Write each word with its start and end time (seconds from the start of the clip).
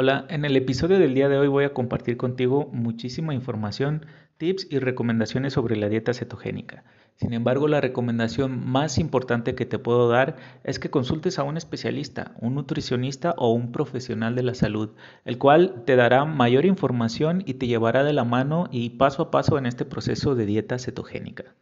Hola, 0.00 0.26
en 0.28 0.44
el 0.44 0.54
episodio 0.54 1.00
del 1.00 1.12
día 1.12 1.28
de 1.28 1.38
hoy 1.38 1.48
voy 1.48 1.64
a 1.64 1.74
compartir 1.74 2.16
contigo 2.16 2.70
muchísima 2.72 3.34
información, 3.34 4.06
tips 4.36 4.68
y 4.70 4.78
recomendaciones 4.78 5.54
sobre 5.54 5.74
la 5.74 5.88
dieta 5.88 6.14
cetogénica. 6.14 6.84
Sin 7.16 7.32
embargo, 7.32 7.66
la 7.66 7.80
recomendación 7.80 8.64
más 8.64 8.98
importante 8.98 9.56
que 9.56 9.66
te 9.66 9.80
puedo 9.80 10.08
dar 10.08 10.36
es 10.62 10.78
que 10.78 10.88
consultes 10.88 11.40
a 11.40 11.42
un 11.42 11.56
especialista, 11.56 12.36
un 12.40 12.54
nutricionista 12.54 13.34
o 13.38 13.52
un 13.52 13.72
profesional 13.72 14.36
de 14.36 14.44
la 14.44 14.54
salud, 14.54 14.90
el 15.24 15.36
cual 15.36 15.82
te 15.84 15.96
dará 15.96 16.24
mayor 16.24 16.64
información 16.64 17.42
y 17.44 17.54
te 17.54 17.66
llevará 17.66 18.04
de 18.04 18.12
la 18.12 18.22
mano 18.22 18.68
y 18.70 18.90
paso 18.90 19.22
a 19.22 19.30
paso 19.32 19.58
en 19.58 19.66
este 19.66 19.84
proceso 19.84 20.36
de 20.36 20.46
dieta 20.46 20.78
cetogénica. 20.78 21.56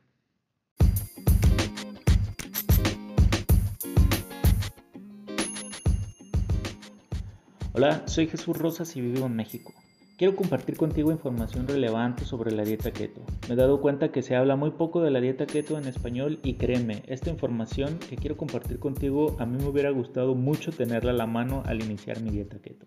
Hola, 7.78 8.04
soy 8.06 8.26
Jesús 8.26 8.56
Rosas 8.56 8.96
y 8.96 9.02
vivo 9.02 9.26
en 9.26 9.36
México. 9.36 9.74
Quiero 10.16 10.34
compartir 10.34 10.78
contigo 10.78 11.12
información 11.12 11.68
relevante 11.68 12.24
sobre 12.24 12.50
la 12.50 12.64
dieta 12.64 12.90
keto. 12.90 13.20
Me 13.48 13.52
he 13.52 13.56
dado 13.58 13.82
cuenta 13.82 14.10
que 14.10 14.22
se 14.22 14.34
habla 14.34 14.56
muy 14.56 14.70
poco 14.70 15.02
de 15.02 15.10
la 15.10 15.20
dieta 15.20 15.44
keto 15.44 15.76
en 15.76 15.86
español 15.86 16.40
y 16.42 16.54
créeme, 16.54 17.02
esta 17.06 17.28
información 17.28 17.98
que 17.98 18.16
quiero 18.16 18.38
compartir 18.38 18.78
contigo 18.78 19.36
a 19.38 19.44
mí 19.44 19.58
me 19.58 19.68
hubiera 19.68 19.90
gustado 19.90 20.34
mucho 20.34 20.72
tenerla 20.72 21.10
a 21.10 21.16
la 21.16 21.26
mano 21.26 21.64
al 21.66 21.82
iniciar 21.82 22.22
mi 22.22 22.30
dieta 22.30 22.58
keto. 22.60 22.86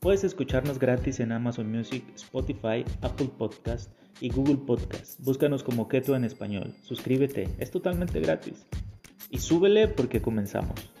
Puedes 0.00 0.24
escucharnos 0.24 0.78
gratis 0.78 1.20
en 1.20 1.30
Amazon 1.30 1.70
Music, 1.70 2.02
Spotify, 2.14 2.86
Apple 3.02 3.28
Podcast 3.36 3.92
y 4.22 4.30
Google 4.30 4.56
Podcast. 4.56 5.20
Búscanos 5.20 5.62
como 5.62 5.86
Keto 5.86 6.16
en 6.16 6.24
español. 6.24 6.74
Suscríbete, 6.80 7.46
es 7.58 7.70
totalmente 7.70 8.20
gratis. 8.20 8.64
Y 9.30 9.40
súbele 9.40 9.86
porque 9.86 10.22
comenzamos. 10.22 10.97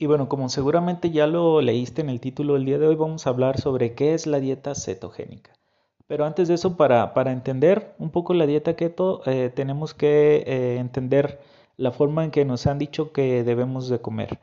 Y 0.00 0.06
bueno, 0.06 0.28
como 0.28 0.48
seguramente 0.48 1.10
ya 1.10 1.26
lo 1.26 1.60
leíste 1.60 2.02
en 2.02 2.08
el 2.08 2.20
título 2.20 2.54
del 2.54 2.64
día 2.64 2.78
de 2.78 2.86
hoy, 2.86 2.94
vamos 2.94 3.26
a 3.26 3.30
hablar 3.30 3.60
sobre 3.60 3.94
qué 3.94 4.14
es 4.14 4.28
la 4.28 4.38
dieta 4.38 4.76
cetogénica. 4.76 5.52
Pero 6.06 6.24
antes 6.24 6.46
de 6.46 6.54
eso, 6.54 6.76
para, 6.76 7.12
para 7.14 7.32
entender 7.32 7.94
un 7.98 8.10
poco 8.10 8.32
la 8.32 8.46
dieta 8.46 8.76
keto, 8.76 9.22
eh, 9.26 9.50
tenemos 9.52 9.94
que 9.94 10.44
eh, 10.46 10.76
entender 10.78 11.40
la 11.76 11.90
forma 11.90 12.24
en 12.24 12.30
que 12.30 12.44
nos 12.44 12.66
han 12.68 12.78
dicho 12.78 13.12
que 13.12 13.42
debemos 13.42 13.88
de 13.88 14.00
comer. 14.00 14.38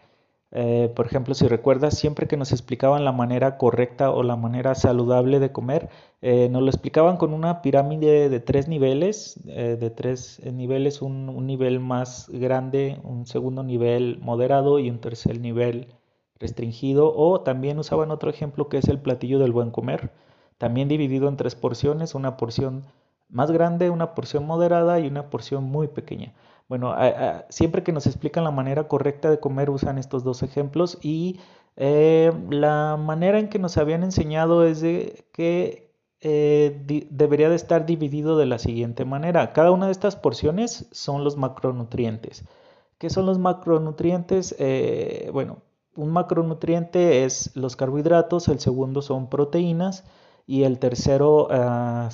Eh, 0.57 0.89
por 0.95 1.05
ejemplo, 1.05 1.33
si 1.33 1.47
recuerdas, 1.49 1.97
siempre 1.97 2.27
que 2.29 2.37
nos 2.37 2.53
explicaban 2.53 3.03
la 3.03 3.11
manera 3.11 3.57
correcta 3.57 4.11
o 4.11 4.23
la 4.23 4.37
manera 4.37 4.73
saludable 4.73 5.41
de 5.41 5.51
comer, 5.51 5.89
eh, 6.21 6.47
nos 6.49 6.61
lo 6.61 6.69
explicaban 6.69 7.17
con 7.17 7.33
una 7.33 7.61
pirámide 7.61 8.29
de 8.29 8.39
tres 8.39 8.69
niveles, 8.69 9.37
eh, 9.47 9.75
de 9.77 9.89
tres 9.89 10.41
niveles, 10.45 11.01
un, 11.01 11.27
un, 11.27 11.45
nivel 11.45 11.81
más 11.81 12.29
grande, 12.29 13.01
un 13.03 13.27
segundo 13.27 13.63
nivel 13.63 14.17
moderado 14.21 14.79
y 14.79 14.89
un 14.89 14.99
tercer 14.99 15.41
nivel 15.41 15.87
restringido. 16.39 17.13
O 17.13 17.41
también 17.41 17.77
usaban 17.77 18.11
otro 18.11 18.29
ejemplo 18.29 18.69
que 18.69 18.77
es 18.77 18.87
el 18.87 18.99
platillo 18.99 19.39
del 19.39 19.51
buen 19.51 19.71
comer, 19.71 20.11
también 20.57 20.87
dividido 20.87 21.27
en 21.27 21.35
tres 21.35 21.55
porciones, 21.55 22.15
una 22.15 22.37
porción 22.37 22.85
más 23.29 23.51
grande, 23.51 23.89
una 23.89 24.15
porción 24.15 24.45
moderada 24.47 25.01
y 25.01 25.07
una 25.07 25.29
porción 25.29 25.65
muy 25.65 25.89
pequeña. 25.89 26.33
Bueno, 26.67 26.95
siempre 27.49 27.83
que 27.83 27.91
nos 27.91 28.07
explican 28.07 28.43
la 28.43 28.51
manera 28.51 28.87
correcta 28.87 29.29
de 29.29 29.39
comer 29.39 29.69
usan 29.69 29.99
estos 29.99 30.23
dos 30.23 30.41
ejemplos 30.41 30.97
y 31.01 31.39
eh, 31.77 32.31
la 32.49 32.97
manera 32.97 33.39
en 33.39 33.49
que 33.49 33.59
nos 33.59 33.77
habían 33.77 34.03
enseñado 34.03 34.65
es 34.65 34.81
de 34.81 35.25
que 35.33 35.93
eh, 36.21 37.07
debería 37.11 37.49
de 37.49 37.55
estar 37.55 37.85
dividido 37.85 38.37
de 38.37 38.45
la 38.45 38.59
siguiente 38.59 39.05
manera. 39.05 39.53
Cada 39.53 39.71
una 39.71 39.87
de 39.87 39.91
estas 39.91 40.15
porciones 40.15 40.87
son 40.91 41.23
los 41.23 41.37
macronutrientes. 41.37 42.45
¿Qué 42.97 43.09
son 43.09 43.25
los 43.25 43.39
macronutrientes? 43.39 44.55
Eh, 44.57 45.29
bueno, 45.33 45.57
un 45.95 46.11
macronutriente 46.11 47.25
es 47.25 47.55
los 47.55 47.75
carbohidratos, 47.75 48.47
el 48.47 48.59
segundo 48.59 49.01
son 49.01 49.29
proteínas 49.29 50.05
y 50.47 50.63
el 50.63 50.79
tercero 50.79 51.47
ah, 51.51 52.09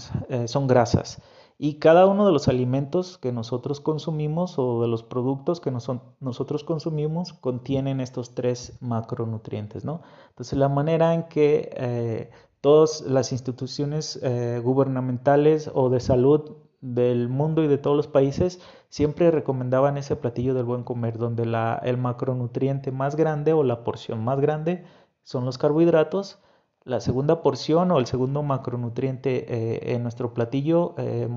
son 0.48 0.68
grasas. 0.68 1.22
Y 1.64 1.76
cada 1.76 2.08
uno 2.08 2.26
de 2.26 2.32
los 2.32 2.48
alimentos 2.48 3.20
que 3.20 3.32
nosotros 3.32 3.82
consumimos 3.82 4.58
o 4.58 4.82
de 4.82 4.88
los 4.88 5.04
productos 5.04 5.62
que 5.62 5.70
nosotros 5.70 6.64
consumimos 6.64 7.34
contienen 7.34 8.02
estos 8.02 8.34
tres 8.34 8.80
macronutrientes, 8.82 9.86
¿no? 9.86 10.02
Entonces 10.30 10.58
la 10.58 10.70
manera 10.70 11.14
en 11.14 11.28
que 11.28 11.70
eh, 11.76 12.32
todas 12.62 13.02
las 13.02 13.32
instituciones 13.32 14.20
eh, 14.24 14.60
gubernamentales 14.64 15.70
o 15.72 15.92
de 15.92 16.00
salud 16.00 16.58
del 16.82 17.30
mundo 17.30 17.64
y 17.64 17.68
de 17.68 17.78
todos 17.78 17.96
los 17.96 18.08
países 18.08 18.60
siempre 18.90 19.30
recomendaban 19.30 20.00
ese 20.00 20.16
platillo 20.16 20.56
del 20.56 20.66
buen 20.66 20.82
comer, 20.82 21.20
donde 21.20 21.46
la, 21.46 21.80
el 21.84 21.98
macronutriente 21.98 22.92
más 22.92 23.16
grande 23.16 23.54
o 23.54 23.62
la 23.62 23.84
porción 23.84 24.24
más 24.24 24.40
grande 24.40 24.84
son 25.22 25.46
los 25.46 25.60
carbohidratos, 25.60 26.40
la 26.84 27.00
segunda 27.00 27.42
porción 27.44 27.92
o 27.92 28.00
el 28.00 28.06
segundo 28.06 28.44
macronutriente 28.44 29.46
eh, 29.48 29.94
en 29.94 30.04
nuestro 30.04 30.34
platillo, 30.34 30.96
eh, 30.98 31.30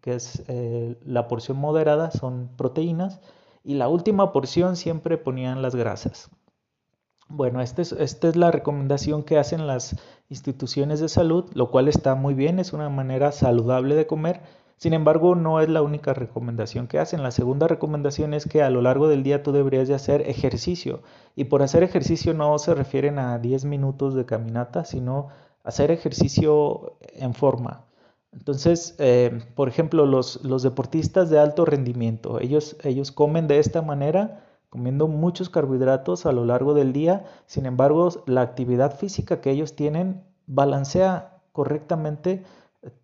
que 0.00 0.14
es 0.14 0.44
eh, 0.48 0.96
la 1.04 1.28
porción 1.28 1.56
moderada, 1.58 2.10
son 2.10 2.50
proteínas. 2.56 3.20
Y 3.64 3.74
la 3.74 3.88
última 3.88 4.32
porción 4.32 4.76
siempre 4.76 5.18
ponían 5.18 5.62
las 5.62 5.74
grasas. 5.74 6.30
Bueno, 7.28 7.60
esta 7.60 7.82
es, 7.82 7.92
esta 7.92 8.28
es 8.28 8.36
la 8.36 8.50
recomendación 8.50 9.22
que 9.22 9.38
hacen 9.38 9.66
las 9.66 9.96
instituciones 10.28 11.00
de 11.00 11.08
salud, 11.08 11.50
lo 11.54 11.70
cual 11.70 11.88
está 11.88 12.14
muy 12.14 12.34
bien, 12.34 12.58
es 12.58 12.72
una 12.72 12.88
manera 12.88 13.32
saludable 13.32 13.94
de 13.94 14.06
comer 14.06 14.42
sin 14.76 14.94
embargo, 14.94 15.34
no 15.34 15.60
es 15.60 15.68
la 15.68 15.82
única 15.82 16.12
recomendación 16.12 16.88
que 16.88 16.98
hacen. 16.98 17.22
La 17.22 17.30
segunda 17.30 17.68
recomendación 17.68 18.34
es 18.34 18.46
que 18.46 18.62
a 18.62 18.70
lo 18.70 18.82
largo 18.82 19.08
del 19.08 19.22
día 19.22 19.42
tú 19.42 19.52
deberías 19.52 19.88
de 19.88 19.94
hacer 19.94 20.28
ejercicio. 20.28 21.02
Y 21.36 21.44
por 21.44 21.62
hacer 21.62 21.82
ejercicio 21.82 22.34
no 22.34 22.58
se 22.58 22.74
refieren 22.74 23.18
a 23.18 23.38
10 23.38 23.64
minutos 23.64 24.14
de 24.14 24.24
caminata, 24.24 24.84
sino 24.84 25.28
hacer 25.62 25.90
ejercicio 25.90 26.96
en 27.14 27.34
forma. 27.34 27.84
Entonces, 28.32 28.96
eh, 28.98 29.44
por 29.54 29.68
ejemplo, 29.68 30.06
los, 30.06 30.42
los, 30.42 30.62
deportistas 30.62 31.28
de 31.30 31.38
alto 31.38 31.64
rendimiento, 31.64 32.40
ellos, 32.40 32.76
ellos 32.82 33.12
comen 33.12 33.46
de 33.46 33.58
esta 33.58 33.82
manera, 33.82 34.44
comiendo 34.70 35.06
muchos 35.06 35.50
carbohidratos 35.50 36.24
a 36.24 36.32
lo 36.32 36.44
largo 36.46 36.72
del 36.72 36.92
día. 36.92 37.26
Sin 37.46 37.66
embargo, 37.66 38.08
la 38.26 38.40
actividad 38.40 38.96
física 38.96 39.40
que 39.40 39.50
ellos 39.50 39.76
tienen 39.76 40.24
balancea 40.46 41.40
correctamente 41.52 42.42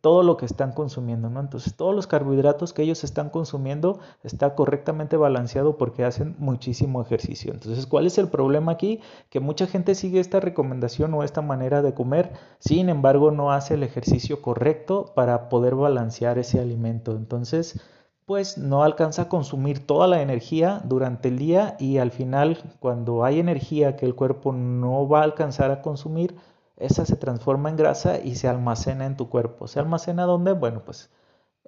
todo 0.01 0.25
lo 0.25 0.37
que 0.37 0.45
están 0.45 0.73
consumiendo, 0.73 1.31
¿no? 1.31 1.39
Entonces, 1.41 1.77
todos 1.77 1.95
los 1.95 2.09
carbohidratos 2.09 2.73
que 2.73 2.83
ellos 2.83 3.05
están 3.05 3.31
consumiendo 3.31 4.01
está 4.25 4.55
correctamente 4.55 5.17
balanceado 5.17 5.79
porque 5.79 6.05
hacen 6.05 6.35
muchísimo 6.39 7.01
ejercicio. 7.01 7.53
Entonces, 7.53 7.87
¿cuál 7.87 8.07
es 8.07 8.19
el 8.19 8.29
problema 8.29 8.73
aquí? 8.73 9.01
Que 9.31 9.39
mucha 9.39 9.67
gente 9.69 9.95
sigue 9.95 10.19
esta 10.19 10.41
recomendación 10.41 11.15
o 11.15 11.23
esta 11.23 11.43
manera 11.43 11.81
de 11.83 11.95
comer, 11.95 12.33
sin 12.59 12.89
embargo, 12.89 13.31
no 13.31 13.53
hace 13.53 13.75
el 13.75 13.85
ejercicio 13.85 14.43
correcto 14.43 15.13
para 15.15 15.49
poder 15.49 15.77
balancear 15.77 16.39
ese 16.39 16.61
alimento. 16.61 17.13
Entonces, 17.13 17.81
pues 18.27 18.59
no 18.59 18.83
alcanza 18.83 19.23
a 19.23 19.29
consumir 19.29 19.87
toda 19.87 20.07
la 20.07 20.21
energía 20.21 20.83
durante 20.85 21.29
el 21.29 21.39
día 21.39 21.77
y 21.79 21.99
al 21.99 22.11
final, 22.11 22.59
cuando 22.81 23.25
hay 23.25 23.39
energía 23.39 23.97
que 23.97 24.07
el 24.07 24.15
cuerpo 24.15 24.53
no 24.53 25.09
va 25.09 25.21
a 25.21 25.25
alcanzar 25.25 25.71
a 25.71 25.83
consumir, 25.83 26.35
esa 26.79 27.05
se 27.05 27.17
transforma 27.17 27.71
en 27.71 27.77
grasa 27.77 28.19
y 28.19 28.37
se 28.37 28.49
almacena 28.49 29.07
en 29.07 29.17
tu 29.17 29.29
cuerpo. 29.29 29.67
¿Se 29.67 29.81
almacena 29.81 30.25
dónde? 30.25 30.53
Bueno, 30.53 30.85
pues 30.85 31.11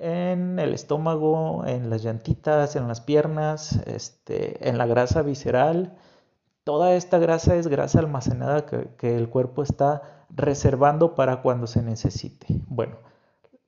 en 0.00 0.58
el 0.58 0.72
estómago, 0.72 1.64
en 1.66 1.90
las 1.90 2.02
llantitas, 2.02 2.74
en 2.74 2.88
las 2.88 3.00
piernas, 3.02 3.80
este, 3.86 4.68
en 4.68 4.78
la 4.78 4.86
grasa 4.86 5.22
visceral. 5.22 5.96
Toda 6.64 6.94
esta 6.94 7.18
grasa 7.18 7.56
es 7.56 7.66
grasa 7.68 7.98
almacenada 7.98 8.66
que, 8.66 9.16
el 9.16 9.28
cuerpo 9.28 9.62
está 9.62 10.02
reservando 10.30 11.14
para 11.14 11.42
cuando 11.42 11.66
se 11.66 11.82
necesite. 11.82 12.46
Bueno, 12.68 12.96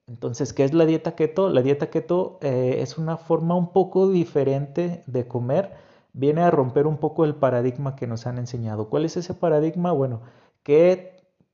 entonces, 0.06 0.52
¿qué 0.52 0.64
es 0.64 0.72
la 0.72 0.86
dieta 0.86 1.14
keto? 1.16 1.50
La 1.50 1.62
dieta 1.62 1.90
keto 1.90 2.38
eh, 2.40 2.76
es 2.80 2.98
una 2.98 3.16
forma 3.16 3.54
un 3.56 3.72
poco 3.72 4.08
diferente 4.10 5.02
de 5.06 5.28
comer. 5.28 5.72
Viene 6.12 6.42
a 6.42 6.50
romper 6.50 6.86
un 6.86 6.98
poco 6.98 7.24
el 7.24 7.34
paradigma 7.34 7.96
que 7.96 8.06
nos 8.06 8.26
han 8.26 8.38
enseñado. 8.38 8.88
¿Cuál 8.88 9.04
es 9.04 9.16
ese 9.16 9.34
paradigma? 9.34 9.92
Bueno, 9.92 10.20
que 10.62 11.11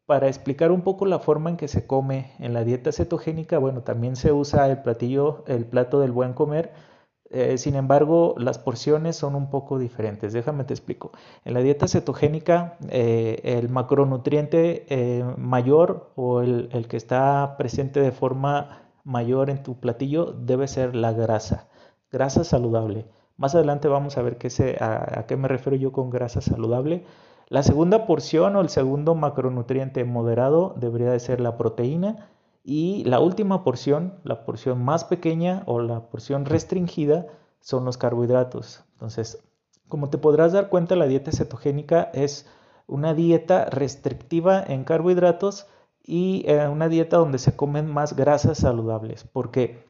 para 0.09 0.29
explicar 0.29 0.73
un 0.73 0.81
poco 0.81 1.05
la 1.05 1.19
forma 1.19 1.51
en 1.51 1.59
que 1.59 1.69
se 1.69 1.87
come 1.87 2.33
en 2.39 2.55
la 2.55 2.65
dieta 2.65 2.93
cetogénica, 2.93 3.59
bueno, 3.59 3.83
también 3.83 4.17
se 4.17 4.33
usa 4.33 4.67
el 4.71 4.81
platillo, 4.81 5.45
el 5.47 5.67
plato 5.67 6.01
del 6.01 6.13
buen 6.13 6.33
comer. 6.33 6.73
Eh, 7.29 7.59
sin 7.59 7.75
embargo, 7.75 8.35
las 8.39 8.59
porciones 8.59 9.17
son 9.17 9.35
un 9.35 9.51
poco 9.51 9.79
diferentes. 9.79 10.33
Déjame 10.33 10.65
te 10.65 10.73
explico. 10.73 11.13
En 11.45 11.53
la 11.53 11.61
dieta 11.61 11.87
cetogénica, 11.89 12.79
eh, 12.89 13.41
el 13.45 13.69
macronutriente 13.69 14.87
eh, 14.89 15.25
mayor 15.37 16.11
o 16.17 16.41
el, 16.41 16.87
que 16.89 16.97
está 16.97 17.57
presente 17.59 18.01
de 18.01 18.11
forma 18.11 18.91
mayor 19.05 19.51
en 19.51 19.63
tu 19.63 19.79
platillo 19.79 20.33
debe 20.33 20.69
ser 20.69 20.97
la 20.97 21.13
grasa, 21.13 21.69
grasa 22.11 22.45
saludable. 22.45 23.05
Más 23.37 23.55
adelante 23.55 23.89
vamos 23.89 24.17
a 24.17 24.23
ver 24.23 24.39
qué 24.39 24.49
a 24.81 25.27
qué 25.29 25.37
me 25.37 25.49
refiero 25.49 25.77
yo 25.77 25.93
con 25.93 26.09
grasa 26.09 26.41
saludable. 26.41 27.05
La 27.49 27.63
segunda 27.63 28.07
porción 28.07 28.57
o 28.57 28.61
el 28.61 28.69
segundo 28.69 29.15
macronutriente 29.15 30.05
moderado 30.05 30.75
debería 30.77 31.11
de 31.11 31.21
ser 31.21 31.41
la 31.41 31.57
proteína 31.57 32.29
y 32.63 33.05
la 33.05 33.21
última 33.21 33.65
porción, 33.65 34.21
la 34.23 34.45
porción 34.45 34.85
más 34.85 35.05
pequeña 35.05 35.63
o 35.65 35.81
la 35.81 36.11
porción 36.11 36.45
restringida 36.45 37.27
son 37.61 37.87
los 37.87 37.97
carbohidratos. 37.97 38.85
Entonces, 38.93 39.43
Como 39.89 40.11
te 40.11 40.19
podrás 40.19 40.53
dar 40.53 40.69
cuenta, 40.69 40.97
la 40.97 41.07
dieta 41.07 41.33
cetogénica 41.33 42.11
es 42.13 42.47
una 42.87 43.15
dieta 43.15 43.65
restrictiva 43.67 44.63
en 44.63 44.85
carbohidratos 44.85 45.67
y 46.05 46.45
eh, 46.47 46.69
una 46.69 46.89
dieta 46.91 47.17
donde 47.17 47.39
se 47.39 47.57
comen 47.57 47.87
más 47.87 48.15
grasas 48.15 48.59
saludables. 48.59 49.25
Porque, 49.33 49.87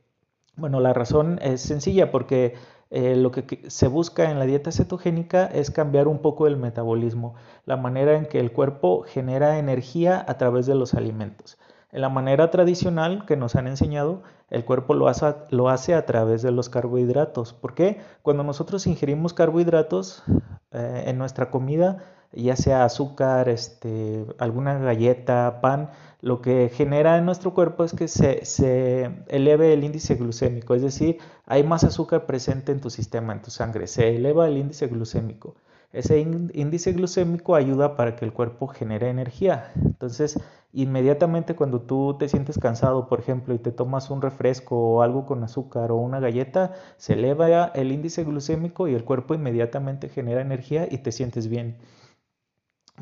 bueno, 0.56 0.78
la 0.78 0.93
razón 0.93 1.40
es 1.43 1.62
sencilla, 1.62 2.12
porque 2.12 2.54
eh, 2.90 3.17
lo 3.17 3.31
que 3.31 3.64
se 3.69 3.87
busca 3.87 4.31
en 4.31 4.38
la 4.38 4.46
dieta 4.46 4.73
cetogénica 4.73 5.46
es 5.46 5.70
cambiar 5.70 6.08
un 6.08 6.20
poco 6.20 6.46
el 6.46 6.56
metabolismo, 6.56 7.35
la 7.67 7.76
manera 7.76 8.17
en 8.17 8.26
que 8.26 8.40
el 8.40 8.52
cuerpo 8.52 9.05
genera 9.06 9.58
energía 9.58 10.25
a 10.26 10.38
través 10.38 10.67
de 10.67 10.75
los 10.75 10.94
alimentos. 10.94 11.58
En 11.93 12.00
la 12.00 12.08
manera 12.08 12.50
tradicional 12.50 13.25
que 13.26 13.37
nos 13.37 13.56
han 13.56 13.67
enseñado, 13.67 14.23
el 14.50 14.65
cuerpo 14.65 14.95
lo 14.95 15.09
hace, 15.09 15.95
a 15.95 16.06
través 16.06 16.43
de 16.43 16.50
los 16.50 16.69
carbohidratos. 16.69 17.53
¿Por 17.53 17.75
qué? 17.75 18.00
Cuando 18.23 18.45
nosotros 18.45 18.87
ingerimos 18.87 19.35
carbohidratos 19.35 20.23
eh, 20.71 21.05
en 21.06 21.19
nuestra 21.19 21.50
comida, 21.50 22.05
ya 22.33 22.56
sea 22.56 22.85
azúcar, 22.85 23.49
este, 23.49 24.27
alguna 24.39 24.79
galleta, 24.79 25.61
pan, 25.61 25.91
lo 26.21 26.43
que 26.43 26.71
genera 26.75 27.17
en 27.17 27.25
nuestro 27.25 27.55
cuerpo 27.55 27.85
es 27.85 27.93
que 27.93 28.09
se, 28.09 28.45
se, 28.45 29.25
eleve 29.29 29.73
el 29.73 29.85
índice 29.85 30.15
glucémico, 30.15 30.75
es 30.75 30.83
decir, 30.83 31.19
hay 31.47 31.62
más 31.62 31.85
azúcar 31.85 32.27
presente 32.27 32.73
en 32.73 32.81
tu 32.81 32.91
sistema, 32.91 33.33
en 33.33 33.43
tu 33.43 33.50
sangre, 33.50 33.87
se 33.87 34.17
eleva 34.17 34.49
el 34.49 34.59
índice 34.59 34.89
glucémico. 34.89 35.55
Ese 35.93 36.20
índice 36.20 36.93
glucémico 36.93 37.55
ayuda 37.55 37.96
para 37.96 38.14
que 38.14 38.26
el 38.26 38.32
cuerpo 38.32 38.67
genere 38.67 39.08
energía. 39.08 39.73
Entonces, 39.76 40.38
inmediatamente 40.73 41.56
cuando 41.56 41.81
tú 41.81 42.17
te 42.19 42.29
sientes 42.29 42.58
cansado, 42.58 43.08
por 43.08 43.20
ejemplo, 43.20 43.55
y 43.55 43.58
te 43.58 43.73
tomas 43.73 44.11
un 44.11 44.20
refresco 44.20 44.76
o 44.76 45.02
algo 45.02 45.25
con 45.25 45.43
azúcar 45.43 45.90
o 45.90 45.96
una 45.96 46.20
galleta, 46.20 46.75
se 46.99 47.14
eleva 47.14 47.67
el 47.75 47.90
índice 47.90 48.23
glucémico 48.25 48.87
y 48.87 48.94
el 48.94 49.05
cuerpo 49.05 49.35
inmediatamente 49.35 50.11
genera 50.11 50.43
energía 50.43 50.87
y 50.90 50.99
te 50.99 51.11
sientes 51.11 51.49
bien. 51.49 51.79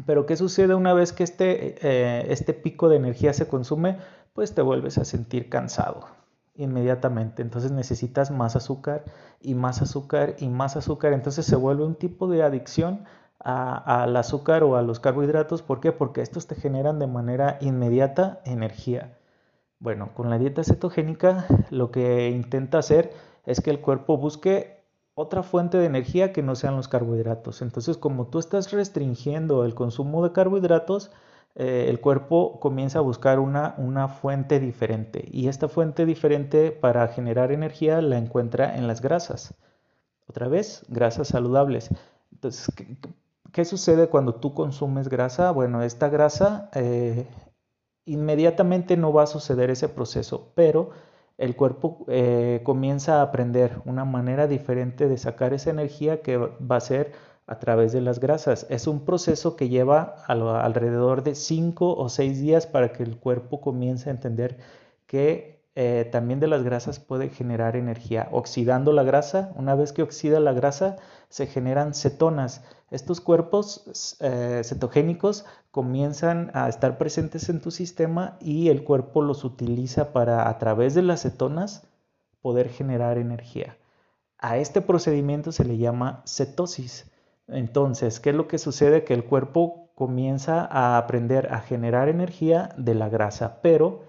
Pero 0.06 0.26
¿qué 0.26 0.36
sucede 0.36 0.74
una 0.74 0.92
vez 0.92 1.12
que 1.12 1.24
este, 1.24 1.76
eh, 1.82 2.26
este 2.28 2.54
pico 2.54 2.88
de 2.88 2.96
energía 2.96 3.32
se 3.32 3.48
consume? 3.48 3.98
Pues 4.32 4.54
te 4.54 4.62
vuelves 4.62 4.98
a 4.98 5.04
sentir 5.04 5.48
cansado 5.48 6.06
inmediatamente. 6.56 7.42
Entonces 7.42 7.70
necesitas 7.72 8.30
más 8.30 8.56
azúcar 8.56 9.04
y 9.40 9.54
más 9.54 9.82
azúcar 9.82 10.36
y 10.38 10.48
más 10.48 10.76
azúcar. 10.76 11.12
Entonces 11.12 11.46
se 11.46 11.56
vuelve 11.56 11.84
un 11.84 11.94
tipo 11.94 12.28
de 12.28 12.42
adicción 12.42 13.04
al 13.38 14.16
azúcar 14.16 14.62
o 14.64 14.76
a 14.76 14.82
los 14.82 15.00
carbohidratos. 15.00 15.62
¿Por 15.62 15.80
qué? 15.80 15.92
Porque 15.92 16.22
estos 16.22 16.46
te 16.46 16.54
generan 16.54 16.98
de 16.98 17.06
manera 17.06 17.58
inmediata 17.60 18.40
energía. 18.44 19.18
Bueno, 19.78 20.14
con 20.14 20.30
la 20.30 20.38
dieta 20.38 20.64
cetogénica 20.64 21.46
lo 21.70 21.90
que 21.90 22.30
intenta 22.30 22.78
hacer 22.78 23.12
es 23.44 23.60
que 23.60 23.70
el 23.70 23.80
cuerpo 23.80 24.16
busque 24.16 24.76
otra 25.14 25.42
fuente 25.42 25.78
de 25.78 25.86
energía 25.86 26.32
que 26.32 26.42
no 26.42 26.54
sean 26.56 26.76
los 26.76 26.88
carbohidratos. 26.88 27.62
Entonces, 27.62 27.96
como 27.96 28.26
tú 28.26 28.38
estás 28.38 28.70
restringiendo 28.72 29.64
el 29.64 29.74
consumo 29.74 30.22
de 30.22 30.32
carbohidratos, 30.32 31.10
eh, 31.58 31.86
el 31.88 32.00
cuerpo 32.00 32.60
comienza 32.60 32.98
a 32.98 33.02
buscar 33.02 33.38
una, 33.38 33.74
una 33.78 34.08
fuente 34.08 34.60
diferente 34.60 35.24
y 35.30 35.48
esta 35.48 35.68
fuente 35.68 36.04
diferente 36.04 36.70
para 36.70 37.08
generar 37.08 37.50
energía 37.50 38.02
la 38.02 38.18
encuentra 38.18 38.76
en 38.76 38.86
las 38.86 39.00
grasas. 39.00 39.54
Otra 40.28 40.48
vez, 40.48 40.84
grasas 40.88 41.28
saludables. 41.28 41.90
Entonces, 42.30 42.68
¿qué, 43.52 43.64
sucede 43.64 44.08
cuando 44.08 44.34
tú 44.34 44.52
consumes 44.52 45.08
grasa? 45.08 45.50
Bueno, 45.50 45.82
esta 45.82 46.10
grasa 46.10 46.68
eh, 46.74 47.26
inmediatamente 48.04 48.98
no 48.98 49.14
va 49.14 49.22
a 49.22 49.26
suceder 49.26 49.70
ese 49.70 49.88
proceso, 49.88 50.52
pero 50.54 50.90
el 51.38 51.56
cuerpo 51.56 52.04
eh, 52.08 52.60
comienza 52.64 53.20
a 53.20 53.22
aprender 53.22 53.80
una 53.86 54.04
manera 54.04 54.46
diferente 54.46 55.08
de 55.08 55.16
sacar 55.16 55.54
esa 55.54 55.70
energía 55.70 56.20
que 56.20 56.36
va 56.36 56.76
a 56.76 56.80
ser 56.80 57.12
a 57.46 57.58
través 57.58 57.92
de 57.92 58.00
las 58.00 58.20
grasas. 58.20 58.66
Es 58.70 58.86
un 58.86 59.04
proceso 59.04 59.56
que 59.56 59.68
lleva 59.68 60.16
alrededor 60.26 61.22
de 61.22 61.34
5 61.34 61.96
o 61.96 62.08
6 62.08 62.40
días 62.40 62.66
para 62.66 62.92
que 62.92 63.02
el 63.02 63.18
cuerpo 63.18 63.60
comience 63.60 64.08
a 64.08 64.12
entender 64.12 64.58
que 65.06 65.56
eh, 65.78 66.08
también 66.10 66.40
de 66.40 66.46
las 66.46 66.62
grasas 66.62 66.98
puede 66.98 67.28
generar 67.28 67.76
energía. 67.76 68.28
Oxidando 68.32 68.92
la 68.92 69.02
grasa, 69.02 69.52
una 69.56 69.74
vez 69.74 69.92
que 69.92 70.02
oxida 70.02 70.40
la 70.40 70.54
grasa, 70.54 70.96
se 71.28 71.46
generan 71.46 71.92
cetonas. 71.94 72.64
Estos 72.90 73.20
cuerpos 73.20 74.16
eh, 74.20 74.62
cetogénicos 74.64 75.44
comienzan 75.70 76.50
a 76.54 76.68
estar 76.68 76.96
presentes 76.96 77.50
en 77.50 77.60
tu 77.60 77.70
sistema 77.70 78.38
y 78.40 78.70
el 78.70 78.84
cuerpo 78.84 79.20
los 79.20 79.44
utiliza 79.44 80.14
para, 80.14 80.48
a 80.48 80.58
través 80.58 80.94
de 80.94 81.02
las 81.02 81.22
cetonas, 81.22 81.86
poder 82.40 82.70
generar 82.70 83.18
energía. 83.18 83.76
A 84.38 84.56
este 84.56 84.80
procedimiento 84.80 85.52
se 85.52 85.64
le 85.64 85.76
llama 85.76 86.22
cetosis. 86.26 87.10
Entonces, 87.48 88.20
¿qué 88.20 88.30
es 88.30 88.36
lo 88.36 88.48
que 88.48 88.58
sucede? 88.58 89.04
Que 89.04 89.14
el 89.14 89.24
cuerpo 89.24 89.90
comienza 89.94 90.66
a 90.70 90.98
aprender 90.98 91.52
a 91.52 91.60
generar 91.60 92.08
energía 92.08 92.70
de 92.76 92.94
la 92.94 93.08
grasa, 93.08 93.60
pero 93.62 94.02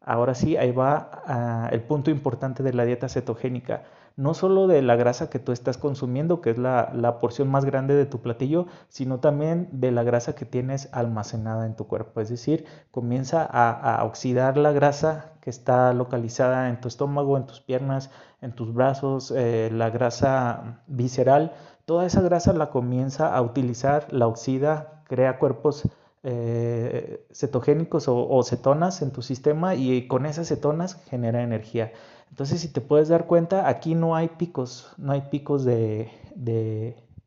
ahora 0.00 0.34
sí, 0.34 0.56
ahí 0.56 0.72
va 0.72 1.22
ah, 1.26 1.68
el 1.72 1.82
punto 1.82 2.10
importante 2.10 2.62
de 2.62 2.72
la 2.72 2.84
dieta 2.84 3.08
cetogénica. 3.08 3.82
No 4.14 4.34
solo 4.34 4.66
de 4.66 4.82
la 4.82 4.94
grasa 4.94 5.30
que 5.30 5.38
tú 5.38 5.52
estás 5.52 5.78
consumiendo, 5.78 6.42
que 6.42 6.50
es 6.50 6.58
la, 6.58 7.18
porción 7.18 7.50
más 7.50 7.64
grande 7.64 7.94
de 7.94 8.04
tu 8.04 8.20
platillo, 8.20 8.66
sino 8.88 9.20
también 9.20 9.68
de 9.72 9.90
la 9.90 10.02
grasa 10.02 10.34
que 10.34 10.44
tienes 10.44 10.90
almacenada 10.92 11.64
en 11.66 11.76
tu 11.76 11.86
cuerpo. 11.86 12.20
Es 12.20 12.28
decir, 12.28 12.66
comienza 12.90 13.42
a, 13.42 14.04
oxidar 14.04 14.58
la 14.58 14.72
grasa 14.72 15.32
que 15.40 15.48
está 15.50 15.94
localizada 15.94 16.68
en 16.68 16.80
tu 16.80 16.88
estómago, 16.88 17.38
en 17.38 17.46
tus 17.46 17.60
piernas, 17.60 18.10
en 18.42 18.52
tus 18.52 18.74
brazos, 18.74 19.32
eh, 19.34 19.70
la 19.72 19.88
grasa 19.88 20.82
visceral 20.86 21.52
toda 21.92 22.06
esa 22.06 22.22
grasa 22.22 22.54
la 22.54 22.70
comienza 22.70 23.36
a 23.36 23.42
utilizar, 23.42 24.10
la 24.14 24.26
oxida, 24.26 25.02
crea 25.04 25.38
cuerpos 25.38 25.86
eh, 26.22 27.26
cetogénicos 27.30 28.06
o, 28.08 28.42
cetonas 28.44 29.02
en 29.02 29.10
tu 29.10 29.20
sistema 29.20 29.74
y 29.74 30.08
con 30.08 30.24
esas 30.24 30.48
cetonas 30.48 30.94
genera 31.10 31.42
energía. 31.42 31.92
Entonces, 32.30 32.62
si 32.62 32.72
te 32.72 32.80
puedes 32.80 33.08
dar 33.08 33.26
cuenta, 33.26 33.68
aquí 33.68 33.94
no 33.94 34.16
hay 34.16 34.28
picos, 34.28 34.94
no 34.96 35.12
hay 35.12 35.20
picos 35.30 35.66
de, 35.66 36.08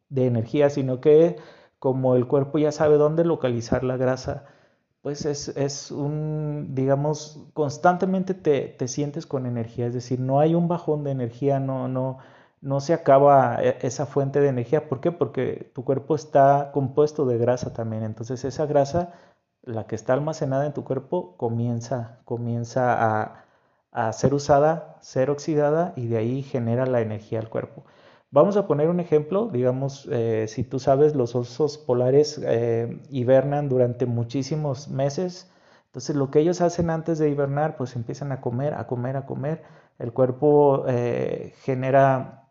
energía, 0.09 0.71
sino 0.71 0.99
que 0.99 1.35
como 1.77 2.15
el 2.15 2.25
cuerpo 2.25 2.57
ya 2.57 2.71
sabe 2.71 2.97
dónde 2.97 3.23
localizar 3.23 3.83
la 3.83 3.97
grasa, 3.97 4.45
pues 5.03 5.27
es, 5.27 5.91
un, 5.91 6.69
digamos, 6.73 7.45
constantemente 7.53 8.33
te, 8.33 8.61
te, 8.61 8.87
sientes 8.87 9.27
con 9.27 9.45
energía, 9.45 9.85
es 9.85 9.93
decir, 9.93 10.19
no 10.19 10.39
hay 10.39 10.55
un 10.55 10.67
bajón 10.67 11.03
de 11.03 11.11
energía, 11.11 11.59
no, 11.59 11.87
no, 11.87 12.17
no 12.65 12.79
se 12.81 12.93
acaba 12.93 13.57
e, 13.61 13.77
esa 13.81 14.05
fuente 14.07 14.41
de 14.41 14.49
energía. 14.49 14.89
¿Por 14.89 14.99
qué? 14.99 15.11
Porque 15.11 15.71
tu 15.73 15.85
cuerpo 15.85 16.15
está 16.15 16.71
compuesto 16.73 17.25
de 17.25 17.37
grasa 17.37 17.73
también. 17.73 18.03
Entonces 18.03 18.43
esa 18.43 18.65
grasa, 18.65 19.13
la 19.63 19.87
que 19.87 19.95
está 19.95 20.13
almacenada 20.13 20.65
en 20.65 20.73
tu 20.73 20.83
cuerpo, 20.83 21.37
comienza, 21.37 22.19
comienza 22.25 23.41
a, 23.93 24.11
ser 24.13 24.33
usada, 24.33 24.97
ser 25.01 25.29
oxidada 25.29 25.93
y 25.95 26.07
de 26.07 26.17
ahí 26.17 26.43
genera 26.43 26.85
la 26.85 27.01
energía 27.01 27.39
al 27.39 27.49
cuerpo. 27.49 27.85
Vamos 28.31 28.57
a 28.57 28.67
poner 28.67 28.89
un 28.89 28.99
ejemplo, 28.99 29.47
digamos, 29.47 30.07
eh, 30.11 30.47
si 30.49 30.63
tú 30.63 30.79
sabes, 30.79 31.15
los 31.15 31.35
osos 31.35 31.77
polares 31.77 32.41
eh, 32.43 32.99
hibernan 33.09 33.69
durante 33.69 34.05
muchísimos 34.05 34.89
meses. 34.89 35.51
Entonces 35.87 36.15
lo 36.15 36.31
que 36.31 36.39
ellos 36.39 36.61
hacen 36.61 36.89
antes 36.89 37.19
de 37.19 37.29
hibernar, 37.29 37.77
pues 37.77 37.95
empiezan 37.95 38.31
a 38.33 38.41
comer, 38.41 38.73
a 38.73 38.87
comer, 38.87 39.17
a 39.17 39.25
comer. 39.25 39.63
El 39.99 40.11
cuerpo 40.13 40.85
eh, 40.87 41.53
genera 41.63 42.44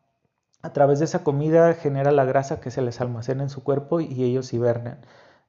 a 0.64 0.72
través 0.72 0.98
de 0.98 1.04
esa 1.04 1.22
comida 1.22 1.74
genera 1.74 2.10
la 2.10 2.24
grasa 2.24 2.58
que 2.58 2.70
se 2.70 2.80
les 2.80 3.02
almacena 3.02 3.42
en 3.42 3.50
su 3.50 3.62
cuerpo 3.62 4.00
y 4.00 4.24
ellos 4.24 4.54
hibernan. 4.54 4.98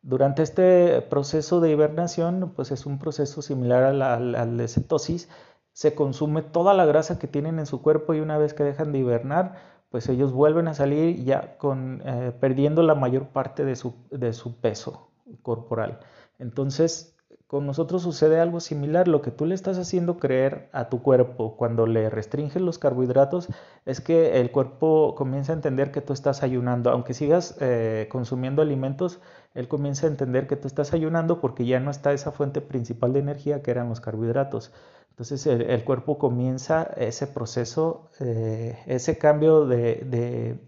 Durante 0.01 0.43
este 0.43 1.01
proceso 1.03 1.61
de 1.61 1.71
hibernación, 1.71 2.51
pues 2.53 2.71
es 2.71 2.85
un 2.85 2.99
proceso 2.99 3.41
similar 3.41 3.83
a 3.83 3.93
la, 3.93 4.45
de 4.45 4.67
cetosis, 4.67 5.29
se 5.71 5.95
consume 5.95 6.41
toda 6.41 6.73
la 6.73 6.85
grasa 6.85 7.17
que 7.17 7.27
tienen 7.27 7.59
en 7.59 7.65
su 7.65 7.81
cuerpo 7.81 8.13
y 8.13 8.19
una 8.19 8.37
vez 8.37 8.53
que 8.53 8.65
dejan 8.65 8.91
de 8.91 8.99
hibernar, 8.99 9.55
pues 9.89 10.09
ellos 10.09 10.33
vuelven 10.33 10.67
a 10.67 10.73
salir 10.73 11.23
ya 11.23 11.57
con, 11.59 12.01
eh, 12.05 12.33
perdiendo 12.37 12.83
la 12.83 12.95
mayor 12.95 13.29
parte 13.29 13.63
de 13.63 13.75
su 13.75 14.55
peso 14.59 15.11
corporal. 15.43 16.01
Entonces, 16.39 17.14
con 17.55 17.65
nosotros 17.65 18.01
sucede 18.01 18.41
algo 18.41 18.59
similar. 18.59 19.07
Lo 19.07 19.21
que 19.21 19.31
tú 19.31 19.45
le 19.45 19.55
estás 19.55 19.77
haciendo 19.77 20.17
creer 20.17 20.67
a 20.73 20.89
tu 20.89 21.01
cuerpo 21.01 21.55
cuando 21.55 21.87
le 21.87 22.09
restringes 22.09 22.61
los 22.61 22.79
carbohidratos 22.79 23.47
es 23.85 24.01
que 24.01 24.41
el 24.41 24.51
cuerpo 24.51 25.15
comienza 25.15 25.53
a 25.53 25.55
entender 25.55 25.89
que 25.89 26.01
tú 26.01 26.11
estás 26.11 26.43
ayunando. 26.43 26.89
Aunque 26.89 27.13
sigas 27.13 27.55
eh, 27.61 28.09
consumiendo 28.11 28.61
alimentos, 28.61 29.21
él 29.53 29.69
comienza 29.69 30.05
a 30.05 30.09
entender 30.09 30.47
que 30.47 30.57
tú 30.57 30.67
estás 30.67 30.91
ayunando 30.91 31.39
porque 31.39 31.65
ya 31.65 31.79
no 31.79 31.91
está 31.91 32.11
esa 32.11 32.33
fuente 32.33 32.59
principal 32.59 33.13
de 33.13 33.19
energía 33.19 33.63
que 33.63 33.71
eran 33.71 33.87
los 33.87 34.01
carbohidratos. 34.01 34.73
Entonces 35.11 35.47
el, 35.47 35.85
cuerpo 35.85 36.17
comienza 36.17 36.83
ese 36.97 37.25
proceso, 37.25 38.09
eh, 38.19 38.77
ese 38.85 39.17
cambio 39.17 39.65
de, 39.65 40.59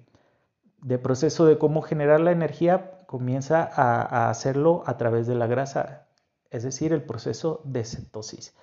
de, 0.85 0.97
proceso 0.99 1.45
de 1.45 1.57
cómo 1.57 1.81
generar 1.81 2.21
la 2.21 2.31
energía, 2.31 3.03
comienza 3.07 3.69
a 3.75 4.29
hacerlo 4.29 4.83
a 4.85 4.95
través 4.95 5.27
de 5.27 5.35
la 5.35 5.47
grasa 5.47 6.06
es 6.51 6.63
decir, 6.63 6.93
el 6.93 7.03
proceso 7.03 7.61
de 7.63 7.83
cetosis. 7.83 8.55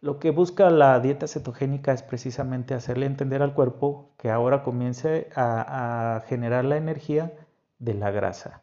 Lo 0.00 0.20
que 0.20 0.30
busca 0.30 0.70
la 0.70 1.00
dieta 1.00 1.26
cetogénica 1.26 1.92
es 1.92 2.02
precisamente 2.02 2.74
hacerle 2.74 3.06
entender 3.06 3.42
al 3.42 3.54
cuerpo 3.54 4.10
que 4.16 4.30
ahora 4.30 4.62
comience 4.62 5.28
a, 5.34 6.22
generar 6.26 6.64
la 6.64 6.76
energía 6.76 7.32
de 7.80 7.94
la 7.94 8.12
grasa. 8.12 8.62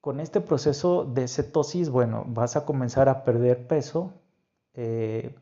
Con 0.00 0.20
este 0.20 0.40
proceso 0.40 1.04
de 1.04 1.26
cetosis, 1.26 1.90
bueno, 1.90 2.24
vas 2.28 2.56
a 2.56 2.64
comenzar 2.64 3.08
a 3.08 3.24
perder 3.24 3.66
peso, 3.66 4.12
eh, 4.74 5.34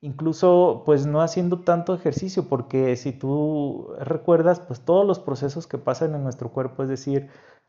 incluso 0.00 0.84
pues 0.86 1.04
no 1.06 1.20
haciendo 1.20 1.60
tanto 1.60 1.94
ejercicio, 1.94 2.48
porque 2.48 2.96
si 2.96 3.12
tú 3.12 3.88
recuerdas, 3.98 4.60
pues 4.60 4.80
todos 4.80 5.06
los 5.06 5.18
procesos 5.18 5.66
que 5.66 5.76
pasan 5.76 6.14
en 6.14 6.22
nuestro 6.22 6.50
cuerpo, 6.50 6.82
es 6.82 6.88
decir, 6.88 7.28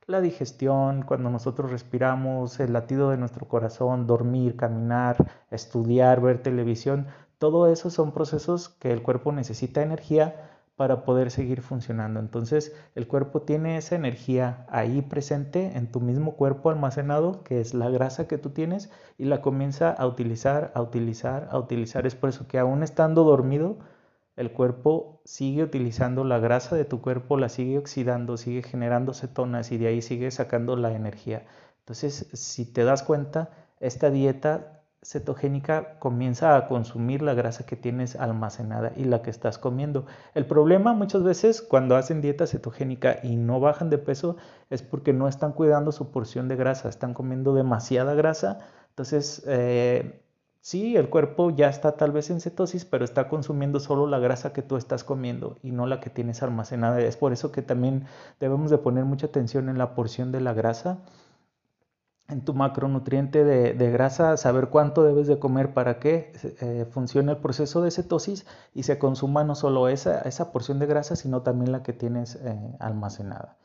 la 0.10 0.22
digestión, 0.22 1.04
cuando 1.04 1.30
nosotros 1.30 1.72
respiramos, 1.72 2.60
el 2.60 2.74
latido 2.74 3.12
de 3.12 3.18
nuestro 3.18 3.48
corazón, 3.48 4.08
dormir, 4.08 4.56
caminar, 4.56 5.18
estudiar, 5.52 6.20
ver 6.20 6.42
televisión, 6.42 7.08
todo 7.38 7.72
eso 7.72 7.92
son 7.92 8.12
procesos 8.12 8.70
que 8.70 8.92
el 8.92 9.04
cuerpo 9.04 9.32
necesita 9.32 9.84
energía 9.84 10.50
para 10.76 11.04
poder 11.04 11.30
seguir 11.30 11.62
funcionando. 11.62 12.20
Entonces 12.20 12.76
el 12.96 13.08
cuerpo 13.08 13.44
tiene 13.44 13.78
esa 13.78 13.96
energía 13.96 14.66
ahí 14.70 15.02
presente 15.04 15.78
en 15.78 15.92
tu 15.92 16.00
mismo 16.00 16.36
cuerpo 16.36 16.72
almacenado, 16.72 17.44
que 17.44 17.62
es 17.62 17.74
la 17.76 17.90
grasa 17.90 18.28
que 18.28 18.40
tú 18.40 18.50
tienes, 18.50 18.90
y 19.18 19.26
la 19.26 19.42
comienza 19.42 19.92
a 19.92 20.08
utilizar, 20.08 20.72
a 20.74 20.82
utilizar, 20.82 21.50
a 21.52 21.60
utilizar. 21.60 22.08
Es 22.08 22.16
por 22.16 22.30
eso 22.30 22.48
que 22.48 22.58
aún 22.58 22.82
estando 22.82 23.24
dormido, 23.24 23.78
el 24.40 24.54
cuerpo 24.54 25.22
sigue 25.26 25.64
utilizando 25.64 26.24
la 26.24 26.40
grasa 26.40 26.74
de 26.78 26.86
tu 26.86 27.02
cuerpo, 27.02 27.38
la 27.38 27.50
sigue 27.50 27.78
oxidando, 27.78 28.38
sigue 28.38 28.64
generando 28.64 29.14
cetonas 29.14 29.70
y 29.74 29.78
de 29.78 29.88
ahí 29.88 30.02
sigue 30.02 30.32
sacando 30.32 30.78
la 30.78 30.94
energía. 30.94 31.46
Entonces, 31.80 32.30
si 32.32 32.64
te 32.64 32.86
das 32.86 33.04
cuenta, 33.04 33.50
esta 33.82 34.10
dieta 34.10 34.82
cetogénica 35.04 36.00
comienza 36.00 36.56
a 36.56 36.68
consumir 36.70 37.22
la 37.22 37.34
grasa 37.34 37.66
que 37.66 37.76
tienes 37.76 38.16
almacenada 38.16 38.94
y 38.96 39.04
la 39.04 39.22
que 39.22 39.30
estás 39.30 39.58
comiendo. 39.58 40.06
El 40.34 40.46
problema 40.46 40.94
muchas 40.94 41.22
veces 41.22 41.62
cuando 41.62 41.98
hacen 41.98 42.22
dieta 42.22 42.48
cetogénica 42.48 43.20
y 43.22 43.36
no 43.36 43.60
bajan 43.60 43.90
de 43.90 43.98
peso 43.98 44.38
es 44.70 44.84
porque 44.84 45.12
no 45.12 45.28
están 45.28 45.52
cuidando 45.52 45.92
su 45.92 46.12
porción 46.12 46.48
de 46.48 46.56
grasa, 46.56 46.88
están 46.88 47.14
comiendo 47.14 47.54
demasiada 47.54 48.14
grasa. 48.14 48.60
Entonces, 48.92 49.44
eh, 49.48 50.22
Sí, 50.62 50.98
el 50.98 51.10
cuerpo 51.10 51.52
ya 51.52 51.70
está 51.70 51.94
tal 51.94 52.12
vez 52.12 52.30
en 52.30 52.42
cetosis, 52.42 52.84
pero 52.84 53.06
está 53.06 53.30
consumiendo 53.30 53.80
solo 53.80 54.08
la 54.08 54.20
grasa 54.20 54.52
que 54.52 54.62
tú 54.62 54.76
estás 54.76 55.04
comiendo 55.04 55.58
y 55.64 55.72
no 55.72 55.88
la 55.88 56.02
que 56.02 56.10
tienes 56.10 56.44
almacenada. 56.44 57.00
Es 57.00 57.16
por 57.16 57.32
eso 57.32 57.52
que 57.52 57.62
también 57.62 58.06
debemos 58.40 58.70
de 58.70 58.78
poner 58.78 59.06
mucha 59.06 59.28
atención 59.28 59.70
en 59.70 59.78
la 59.78 59.96
porción 59.96 60.32
de 60.32 60.42
la 60.42 60.54
grasa, 60.54 61.00
en 62.28 62.44
tu 62.46 62.54
macronutriente 62.54 63.44
de, 63.44 63.92
grasa, 63.92 64.38
saber 64.38 64.68
cuánto 64.68 65.04
debes 65.04 65.28
de 65.28 65.40
comer 65.40 65.74
para 65.74 66.00
que 66.00 66.32
eh, 66.62 66.86
funcione 66.92 67.32
el 67.32 67.38
proceso 67.38 67.82
de 67.82 67.90
cetosis 67.90 68.46
y 68.76 68.84
se 68.84 69.00
consuma 69.00 69.44
no 69.44 69.56
solo 69.56 69.88
esa, 69.88 70.22
esa 70.22 70.52
porción 70.52 70.78
de 70.78 70.86
grasa, 70.86 71.16
sino 71.16 71.42
también 71.42 71.72
la 71.72 71.84
que 71.84 71.94
tienes 71.94 72.36
eh, 72.36 72.76
almacenada. 72.80 73.58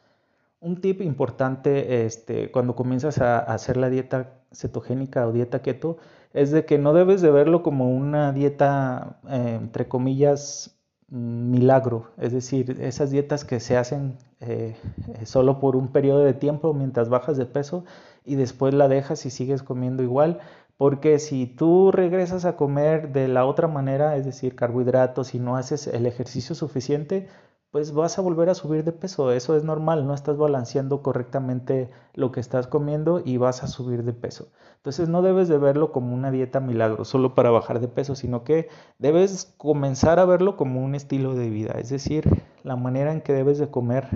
Un 0.61 0.81
tip 0.81 1.03
importante 1.03 2.07
este, 2.07 2.51
cuando 2.51 2.75
comienzas 2.75 3.19
a 3.19 3.39
hacer 3.41 3.77
la 3.77 3.91
dieta 3.91 4.41
cetogénica 4.51 5.27
o 5.27 5.33
dieta 5.33 5.61
keto 5.61 5.99
es 6.35 6.50
de 6.50 6.67
que 6.67 6.79
no 6.79 6.93
debes 6.93 7.23
de 7.23 7.31
verlo 7.31 7.62
como 7.62 7.88
una 7.88 8.33
dieta, 8.33 9.19
eh, 9.31 9.59
entre 9.61 9.88
comillas, 9.88 10.76
milagro, 11.09 12.11
es 12.19 12.33
decir, 12.33 12.79
esas 12.81 13.11
dietas 13.11 13.45
que 13.45 13.61
se 13.61 13.76
hacen 13.76 14.19
eh, 14.41 14.76
solo 15.25 15.61
por 15.61 15.76
un 15.76 15.88
periodo 15.88 16.25
de 16.25 16.35
tiempo 16.35 16.75
mientras 16.75 17.09
bajas 17.09 17.37
de 17.37 17.47
peso 17.47 17.85
y 18.25 18.35
después 18.35 18.75
la 18.75 18.88
dejas 18.88 19.25
y 19.26 19.31
sigues 19.31 19.62
comiendo 19.62 20.03
igual, 20.03 20.41
porque 20.76 21.21
si 21.21 21.47
tú 21.47 21.93
regresas 21.93 22.45
a 22.45 22.57
comer 22.57 23.12
de 23.12 23.29
la 23.29 23.47
otra 23.47 23.69
manera, 23.69 24.17
es 24.17 24.25
decir, 24.25 24.57
carbohidratos 24.57 25.35
y 25.35 25.38
no 25.38 25.57
haces 25.57 25.87
el 25.87 26.05
ejercicio 26.05 26.57
suficiente, 26.57 27.29
pues 27.75 27.93
vas 27.93 28.21
a 28.21 28.23
volver 28.23 28.50
a 28.50 28.54
subir 28.54 28.85
de 28.85 28.93
peso. 28.93 29.33
Eso 29.33 29.57
es 29.57 29.64
normal, 29.64 30.07
no 30.07 30.14
estás 30.14 30.37
balanceando 30.37 31.02
correctamente 31.02 31.90
lo 32.14 32.31
que 32.31 32.38
estás 32.38 32.69
comiendo 32.69 33.21
y 33.25 33.37
vas 33.37 33.64
a 33.64 33.66
subir 33.66 34.04
de 34.04 34.12
peso. 34.12 34.47
Entonces 34.76 35.09
no 35.09 35.23
debes 35.23 35.49
de 35.49 35.59
verlo 35.59 35.90
como 35.90 36.14
una 36.14 36.31
dieta 36.31 36.61
milagro, 36.61 37.04
solo 37.04 37.35
para 37.35 37.50
bajar 37.50 37.81
de 37.81 37.88
peso, 37.88 38.14
sino 38.14 38.45
que 38.45 38.69
debes 39.00 39.52
comenzar 39.57 40.21
a 40.21 40.25
verlo 40.25 40.57
como 40.57 40.85
un 40.85 40.95
estilo 40.95 41.35
de 41.35 41.50
vida, 41.50 41.73
es 41.81 41.88
decir, 41.88 42.45
la 42.62 42.76
manera 42.76 43.11
en 43.11 43.23
que 43.23 43.33
debes 43.33 43.59
de 43.59 43.69
comer 43.69 44.07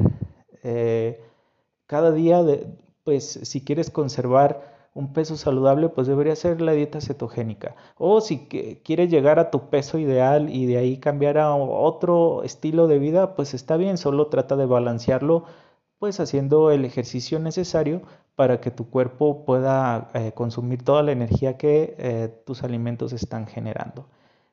eh, 0.63 1.21
cada 1.89 2.13
día, 2.13 2.41
pues 3.03 3.41
si 3.43 3.65
quieres 3.65 3.91
conservar 3.91 4.78
un 4.99 5.13
peso 5.13 5.37
saludable, 5.37 5.89
pues 5.89 6.09
debería 6.09 6.35
ser 6.35 6.61
la 6.61 6.73
dieta 6.73 7.01
cetogénica. 7.01 7.77
O 7.99 8.21
si 8.21 8.49
quieres 8.85 9.11
llegar 9.11 9.39
a 9.39 9.51
tu 9.51 9.71
peso 9.71 9.97
ideal 9.99 10.51
y 10.51 10.67
de 10.67 10.77
ahí 10.79 10.99
cambiar 10.99 11.39
a 11.39 11.55
otro 11.55 12.43
estilo 12.43 12.89
de 12.89 12.99
vida, 12.99 13.37
pues 13.37 13.55
está 13.55 13.77
bien, 13.77 13.97
solo 13.97 14.27
trata 14.27 14.57
de 14.57 14.67
balancearlo, 14.67 15.45
pues 16.01 16.19
haciendo 16.19 16.73
el 16.73 16.85
ejercicio 16.85 17.39
necesario 17.39 18.03
para 18.35 18.61
que 18.61 18.73
tu 18.73 18.91
cuerpo 18.91 19.45
pueda 19.45 20.11
eh, 20.15 20.33
consumir 20.35 20.83
toda 20.83 21.05
la 21.05 21.13
energía 21.13 21.57
que 21.57 21.95
eh, 21.99 22.43
tus 22.45 22.65
alimentos 22.65 23.13
están 23.13 23.47
generando. 23.47 24.07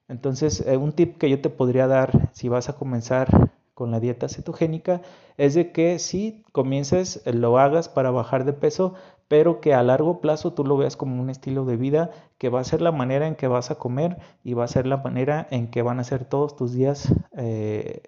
Entonces, 0.08 0.64
eh, 0.68 0.78
un 0.78 0.92
tip 0.92 1.18
que 1.18 1.30
yo 1.30 1.42
te 1.42 1.50
podría 1.50 1.88
dar 1.88 2.30
si 2.34 2.50
vas 2.50 2.70
a 2.70 2.74
comenzar 2.74 3.52
con 3.74 3.92
la 3.92 4.00
dieta 4.00 4.30
cetogénica 4.30 5.02
es 5.38 5.54
de 5.54 5.72
que 5.72 6.00
si 6.00 6.44
comiences, 6.52 7.22
lo 7.26 7.60
hagas 7.60 7.90
para 7.90 8.10
bajar 8.10 8.46
de 8.46 8.54
peso, 8.54 8.94
pero 9.28 9.60
que 9.62 9.74
a 9.74 9.84
largo 9.84 10.22
plazo 10.22 10.54
tú 10.54 10.64
lo 10.64 10.78
veas 10.78 10.96
como 10.98 11.22
un 11.22 11.30
estilo 11.30 11.66
de 11.66 11.78
vida 11.78 12.12
que 12.38 12.50
va 12.50 12.60
a 12.60 12.64
ser 12.64 12.82
la 12.82 12.92
manera 12.92 13.28
en 13.28 13.36
que 13.36 13.48
vas 13.48 13.72
a 13.72 13.76
comer 13.76 14.18
y 14.44 14.54
va 14.54 14.66
a 14.66 14.68
ser 14.68 14.86
la 14.86 14.98
manera 14.98 15.48
en 15.50 15.70
que 15.72 15.82
van 15.82 16.00
a 16.00 16.04
ser 16.04 16.26
todos 16.26 16.56
tus 16.56 16.74
días 16.74 17.14
eh, 17.38 18.04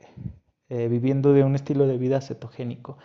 eh, 0.70 0.88
viviendo 0.88 1.34
de 1.34 1.44
un 1.44 1.56
estilo 1.56 1.88
de 1.88 1.98
vida 1.98 2.22
cetogénico. 2.22 2.98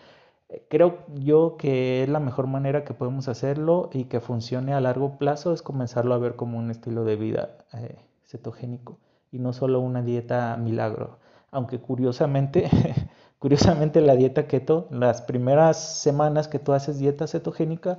Creo 0.68 1.06
yo 1.14 1.56
que 1.56 2.02
es 2.02 2.08
la 2.08 2.20
mejor 2.20 2.46
manera 2.46 2.84
que 2.84 2.92
podemos 2.92 3.28
hacerlo 3.28 3.88
y 3.92 4.04
que 4.04 4.20
funcione 4.20 4.74
a 4.74 4.80
largo 4.80 5.16
plazo 5.16 5.54
es 5.54 5.62
comenzarlo 5.62 6.12
a 6.14 6.18
ver 6.18 6.36
como 6.36 6.58
un 6.58 6.70
estilo 6.70 7.04
de 7.04 7.16
vida 7.16 7.56
eh, 7.72 7.96
cetogénico 8.24 8.98
y 9.30 9.38
no 9.38 9.54
solo 9.54 9.80
una 9.80 10.02
dieta 10.02 10.56
milagro. 10.58 11.18
Aunque 11.50 11.78
curiosamente 11.80 12.68
Curiosamente 13.42 14.00
la 14.00 14.14
dieta 14.14 14.46
keto, 14.46 14.86
las 14.92 15.20
primeras 15.20 15.76
semanas 15.76 16.46
que 16.46 16.60
tú 16.60 16.74
haces 16.74 17.00
dieta 17.00 17.26
cetogénica, 17.26 17.98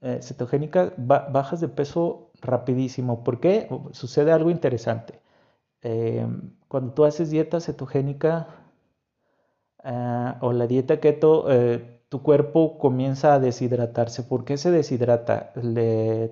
eh, 0.00 0.20
cetogénica 0.22 0.92
bajas 0.96 1.60
de 1.60 1.66
peso 1.66 2.30
rapidísimo. 2.40 3.24
¿Por 3.24 3.40
qué? 3.40 3.68
Sucede 3.90 4.30
algo 4.30 4.48
interesante. 4.48 5.22
Eh, 5.82 6.24
cuando 6.68 6.92
tú 6.94 7.04
haces 7.04 7.30
dieta 7.30 7.60
cetogénica 7.60 8.46
eh, 9.84 10.34
o 10.40 10.52
la 10.52 10.66
dieta 10.68 11.00
keto, 11.00 11.46
tu 12.10 12.22
cuerpo 12.22 12.76
comienza 12.78 13.34
a 13.34 13.38
deshidratarse. 13.38 14.24
¿Por 14.24 14.44
qué 14.44 14.56
se 14.58 14.70
deshidrata? 14.70 15.52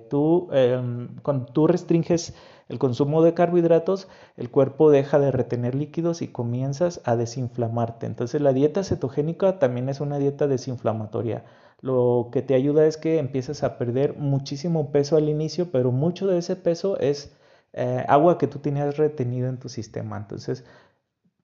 tú, 0.09 0.49
em, 0.51 1.15
cuando 1.23 1.45
tú 1.45 1.67
restringes 1.67 2.33
el 2.67 2.79
consumo 2.79 3.23
de 3.23 3.33
carbohidratos, 3.33 4.09
el 4.37 4.51
cuerpo 4.51 4.91
deja 4.91 5.19
de 5.19 5.31
retener 5.31 5.75
líquidos 5.75 6.21
y 6.21 6.27
comienzas 6.27 7.01
a 7.05 7.15
desinflamarte. 7.15 8.05
Entonces 8.07 8.41
la 8.41 8.53
dieta 8.53 8.83
cetogénica 8.83 9.57
también 9.57 9.89
es 9.89 10.01
una 10.01 10.19
dieta 10.19 10.47
desinflamatoria. 10.47 11.45
Lo 11.81 12.29
que 12.31 12.41
te 12.41 12.55
ayuda 12.55 12.85
es 12.85 12.97
que 12.97 13.17
empiezas 13.17 13.63
a 13.63 13.77
perder 13.77 14.17
muchísimo 14.17 14.91
peso 14.91 15.15
al 15.15 15.29
inicio, 15.29 15.71
pero 15.71 15.91
mucho 15.93 16.27
de 16.27 16.39
ese 16.39 16.57
peso 16.57 16.99
es 16.99 17.33
eh, 17.73 18.03
agua 18.07 18.37
que 18.37 18.47
tú 18.47 18.59
tenías 18.59 18.97
retenido 18.97 19.47
en 19.47 19.57
tu 19.59 19.69
sistema. 19.69 20.17
Entonces, 20.17 20.65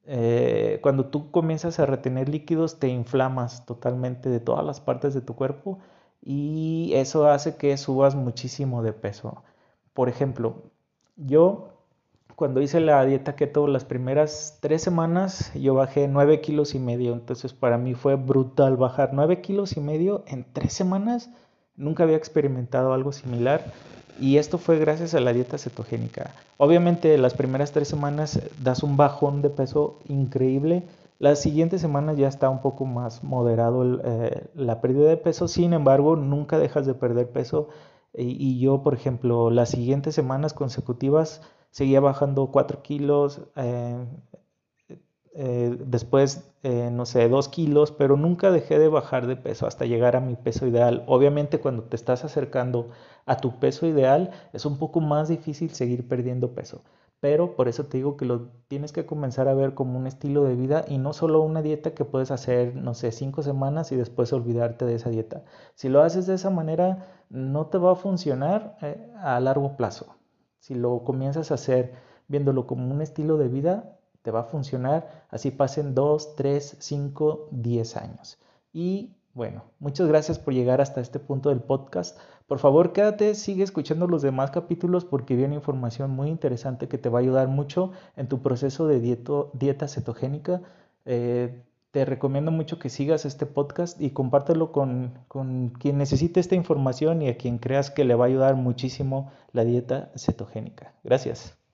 eh, 0.08 0.80
cuando 0.82 1.08
tú 1.08 1.32
comienzas 1.32 1.80
a 1.80 1.86
retener 1.86 2.30
líquidos, 2.30 2.80
te 2.80 2.88
inflamas 2.90 3.66
totalmente 3.66 4.30
de 4.30 4.40
todas 4.40 4.66
las 4.66 4.80
partes 4.82 5.14
de 5.14 5.22
tu 5.22 5.36
cuerpo 5.36 5.80
y 6.22 6.92
eso 6.96 7.28
hace 7.30 7.56
que 7.58 7.78
subas 7.78 8.16
muchísimo 8.16 8.84
de 8.84 8.94
peso. 8.94 9.44
Por 9.94 10.10
ejemplo, 10.10 10.64
yo, 11.16 11.70
cuando 12.36 12.62
hice 12.62 12.80
la 12.82 13.06
dieta 13.06 13.36
keto 13.36 13.68
las 13.68 13.86
primeras 13.86 14.60
tres 14.62 14.82
semanas, 14.84 15.54
yo 15.56 15.74
bajé 15.76 16.08
nueve 16.08 16.42
kilos 16.42 16.76
y 16.76 16.80
medio. 16.80 17.14
Entonces 17.14 17.54
para 17.54 17.78
mí 17.78 17.94
fue 17.94 18.16
brutal 18.16 18.78
bajar 18.78 19.12
nueve 19.14 19.42
kilos 19.42 19.78
y 19.78 19.82
medio 19.82 20.24
en 20.28 20.46
tres 20.54 20.74
semanas. 20.74 21.30
Nunca 21.77 22.03
había 22.03 22.17
experimentado 22.17 22.94
algo 22.94 23.12
similar. 23.12 23.65
Y 24.20 24.38
esto 24.38 24.58
fue 24.58 24.79
gracias 24.79 25.13
a 25.13 25.20
la 25.20 25.34
dieta 25.34 25.58
cetogénica. 25.58 26.32
Obviamente 26.58 27.17
las 27.17 27.34
primeras 27.34 27.72
tres 27.72 27.88
semanas 27.88 28.39
das 28.63 28.82
un 28.82 28.96
bajón 28.96 29.41
de 29.41 29.50
peso 29.50 30.00
increíble. 30.08 30.84
Las 31.20 31.41
siguientes 31.41 31.82
semanas 31.82 32.17
ya 32.17 32.27
está 32.27 32.50
un 32.50 32.62
poco 32.62 32.86
más 32.86 33.24
moderado 33.24 34.00
eh, 34.03 34.48
la 34.55 34.82
pérdida 34.82 35.10
de 35.10 35.17
peso. 35.17 35.48
Sin 35.48 35.74
embargo, 35.74 36.15
nunca 36.15 36.60
dejas 36.60 36.86
de 36.86 36.94
perder 36.94 37.29
peso 37.29 37.70
y, 38.17 38.60
yo, 38.60 38.82
por 38.82 38.94
ejemplo, 38.94 39.50
las 39.50 39.70
siguientes 39.70 40.15
semanas 40.15 40.53
consecutivas 40.53 41.41
seguía 41.72 42.00
bajando 42.00 42.48
4 42.48 42.82
kilos. 42.82 43.41
Eh, 43.58 43.98
eh, 45.38 45.75
después, 45.86 46.50
eh, 46.63 46.89
no 46.92 47.06
sé, 47.06 47.27
dos 47.27 47.50
kilos, 47.50 47.92
pero 47.92 48.15
nunca 48.15 48.51
dejé 48.51 48.80
de 48.80 48.88
bajar 48.88 49.27
de 49.27 49.36
peso 49.36 49.68
hasta 49.68 49.86
llegar 49.86 50.15
a 50.15 50.22
mi 50.22 50.36
peso 50.38 50.65
ideal. 50.65 51.04
Obviamente 51.08 51.60
cuando 51.60 51.84
te 51.84 51.98
estás 51.98 52.24
acercando 52.24 52.89
a 53.25 53.38
tu 53.38 53.60
peso 53.60 53.86
ideal 53.86 54.32
es 54.54 54.65
un 54.65 54.77
poco 54.77 55.01
más 55.01 55.27
difícil 55.27 55.72
seguir 55.72 56.08
perdiendo 56.08 56.56
peso, 56.56 56.84
pero 57.20 57.56
por 57.56 57.68
eso 57.68 57.86
te 57.86 57.98
digo 57.98 58.15
que 58.15 58.24
lo 58.24 58.48
tienes 58.70 58.94
que 58.94 59.06
comenzar 59.06 59.50
a 59.50 59.54
ver 59.54 59.74
como 59.74 60.00
un 60.00 60.08
estilo 60.08 60.46
de 60.46 60.56
vida 60.56 60.86
y 60.88 61.00
no 61.00 61.12
solo 61.12 61.42
una 61.42 61.62
dieta 61.62 61.94
que 61.94 62.06
puedes 62.06 62.32
hacer, 62.32 62.74
no 62.75 62.94
sé, 62.94 63.12
cinco 63.12 63.44
semanas 63.44 63.92
y 63.92 63.98
después 63.98 64.32
olvidarte 64.32 64.86
de 64.86 64.96
esa 64.96 65.10
dieta. 65.10 65.44
Si 65.75 65.89
lo 65.89 66.01
haces 66.01 66.27
de 66.27 66.36
esa 66.36 66.50
manera, 66.50 67.08
no 67.30 67.65
te 67.68 67.77
va 67.77 67.92
a 67.92 67.96
funcionar 67.96 68.77
eh, 68.82 69.12
a 69.22 69.39
largo 69.42 69.75
plazo. 69.75 70.15
Si 70.60 70.75
lo 70.75 71.04
comienzas 71.04 71.51
a 71.51 71.56
hacer 71.56 71.94
viéndolo 72.27 72.68
como 72.68 72.89
un 72.89 73.01
estilo 73.01 73.38
de 73.38 73.50
vida, 73.50 73.95
te 74.25 74.32
va 74.32 74.39
a 74.39 74.44
funcionar, 74.46 75.27
así 75.29 75.51
pasen 75.51 75.94
2, 75.94 76.36
3, 76.36 76.77
5, 76.79 77.50
10 77.51 77.98
años. 77.98 78.39
Y 78.74 79.12
bueno, 79.36 79.65
muchas 79.77 80.08
gracias 80.08 80.39
por 80.39 80.55
llegar 80.55 80.82
hasta 80.82 81.00
este 81.00 81.20
punto 81.20 81.50
del 81.50 81.62
podcast. 81.62 82.17
Por 82.48 82.58
favor, 82.58 82.91
quédate, 82.91 83.36
sigue 83.36 83.63
escuchando 83.63 84.08
los 84.08 84.24
demás 84.24 84.50
capítulos 84.50 85.05
porque 85.05 85.36
viene 85.36 85.53
información 85.53 86.10
muy 86.10 86.29
interesante 86.29 86.88
que 86.88 86.98
te 86.98 87.10
va 87.10 87.20
a 87.20 87.22
ayudar 87.22 87.48
mucho 87.48 87.91
en 88.15 88.27
tu 88.27 88.41
proceso 88.41 88.88
de 88.88 89.00
dieta 89.00 89.88
cetogénica. 89.88 90.63
Eh, 91.05 91.62
te 91.91 92.03
recomiendo 92.03 92.50
mucho 92.50 92.79
que 92.79 92.89
sigas 92.89 93.25
este 93.25 93.46
podcast 93.46 94.01
y 94.01 94.10
compártelo 94.10 94.72
con, 94.72 95.20
con 95.27 95.70
quien 95.70 96.00
necesite 96.00 96.39
esta 96.39 96.55
información 96.55 97.22
y 97.22 97.29
a 97.29 97.38
quien 97.38 97.60
creas 97.60 97.91
que 97.91 98.05
le 98.05 98.15
va 98.15 98.25
a 98.25 98.29
ayudar 98.29 98.55
muchísimo 98.55 99.32
la 99.53 99.63
dieta 99.65 100.12
cetogénica. 100.15 100.94
Gracias. 101.03 101.65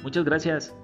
Muchas 0.04 0.26
gracias. 0.26 0.76